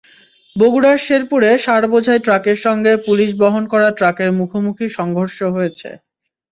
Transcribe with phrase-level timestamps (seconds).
[0.55, 5.89] বগুড়ার শেরপুরে সারবোঝাই ট্রাকের সঙ্গে পুলিশ বহন করা ট্রাকের মুখোমুখি সংঘর্ষ হয়েছে।